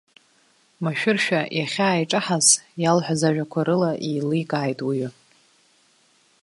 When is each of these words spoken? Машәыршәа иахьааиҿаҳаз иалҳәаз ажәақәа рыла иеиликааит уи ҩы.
Машәыршәа 0.83 1.41
иахьааиҿаҳаз 1.57 2.47
иалҳәаз 2.81 3.21
ажәақәа 3.27 3.61
рыла 3.67 3.91
иеиликааит 4.07 4.79
уи 4.87 4.97
ҩы. 4.99 5.09